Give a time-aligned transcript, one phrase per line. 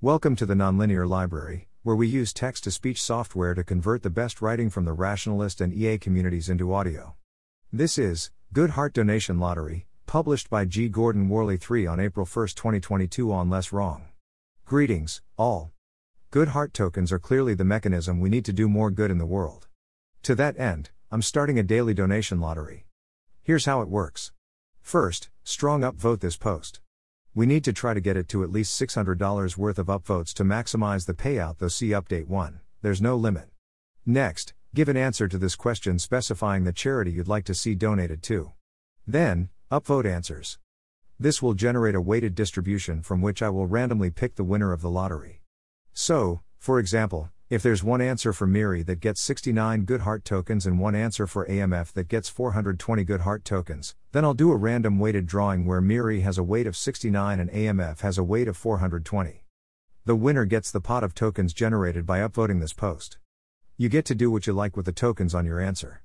[0.00, 4.10] Welcome to the Nonlinear Library, where we use text to speech software to convert the
[4.10, 7.16] best writing from the rationalist and EA communities into audio.
[7.72, 10.88] This is Good Heart Donation Lottery, published by G.
[10.88, 14.04] Gordon Worley III on April 1, 2022 on Less Wrong.
[14.64, 15.72] Greetings, all.
[16.30, 19.26] Good Heart tokens are clearly the mechanism we need to do more good in the
[19.26, 19.66] world.
[20.22, 22.86] To that end, I'm starting a daily donation lottery.
[23.42, 24.30] Here's how it works.
[24.80, 26.78] First, strong upvote this post.
[27.38, 30.42] We need to try to get it to at least $600 worth of upvotes to
[30.42, 33.48] maximize the payout, though see update 1, there's no limit.
[34.04, 38.24] Next, give an answer to this question specifying the charity you'd like to see donated
[38.24, 38.54] to.
[39.06, 40.58] Then, upvote answers.
[41.16, 44.82] This will generate a weighted distribution from which I will randomly pick the winner of
[44.82, 45.42] the lottery.
[45.92, 50.66] So, for example, if there's one answer for Miri that gets 69 good heart tokens
[50.66, 54.56] and one answer for AMF that gets 420 good heart tokens, then I'll do a
[54.56, 58.48] random weighted drawing where Miri has a weight of 69 and AMF has a weight
[58.48, 59.44] of 420.
[60.04, 63.16] The winner gets the pot of tokens generated by upvoting this post.
[63.78, 66.02] You get to do what you like with the tokens on your answer.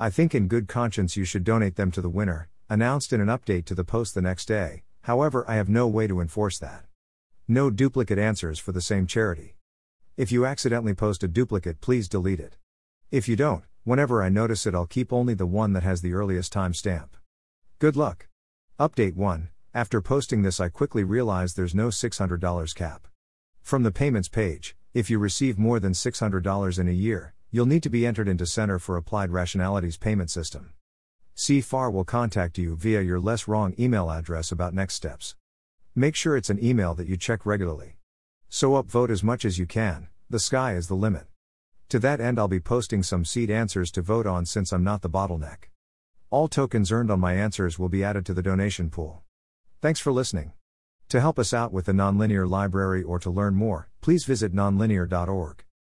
[0.00, 3.28] I think in good conscience you should donate them to the winner, announced in an
[3.28, 6.86] update to the post the next day, however, I have no way to enforce that.
[7.46, 9.54] No duplicate answers for the same charity.
[10.20, 12.58] If you accidentally post a duplicate, please delete it.
[13.10, 16.12] If you don't, whenever I notice it, I'll keep only the one that has the
[16.12, 17.12] earliest timestamp.
[17.78, 18.28] Good luck.
[18.78, 23.08] Update 1 After posting this, I quickly realized there's no $600 cap.
[23.62, 27.82] From the payments page, if you receive more than $600 in a year, you'll need
[27.84, 30.74] to be entered into Center for Applied Rationality's payment system.
[31.34, 35.34] CFAR will contact you via your less wrong email address about next steps.
[35.94, 37.96] Make sure it's an email that you check regularly.
[38.52, 41.28] So upvote as much as you can, the sky is the limit.
[41.90, 45.02] To that end, I'll be posting some seed answers to vote on since I'm not
[45.02, 45.70] the bottleneck.
[46.30, 49.22] All tokens earned on my answers will be added to the donation pool.
[49.80, 50.52] Thanks for listening.
[51.10, 55.64] To help us out with the Nonlinear Library or to learn more, please visit nonlinear.org.